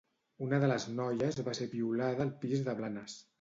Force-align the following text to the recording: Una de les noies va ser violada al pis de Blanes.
Una 0.45 0.59
de 0.63 0.69
les 0.71 0.87
noies 0.99 1.37
va 1.49 1.55
ser 1.59 1.67
violada 1.75 2.27
al 2.27 2.33
pis 2.47 2.65
de 2.71 2.77
Blanes. 2.81 3.21